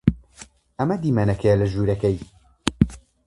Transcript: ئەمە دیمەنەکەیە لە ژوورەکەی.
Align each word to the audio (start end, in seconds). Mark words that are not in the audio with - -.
ئەمە 0.77 0.95
دیمەنەکەیە 1.03 1.55
لە 1.61 1.67
ژوورەکەی. 1.73 2.17